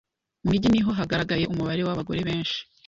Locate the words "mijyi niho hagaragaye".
0.51-1.45